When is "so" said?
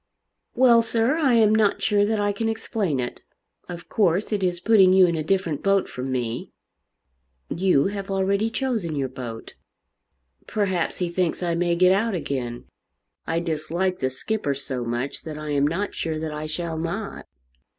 14.55-14.83